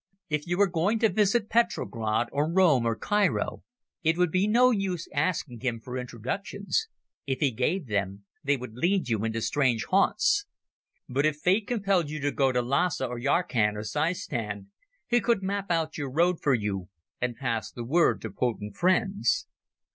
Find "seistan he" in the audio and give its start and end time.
13.83-15.21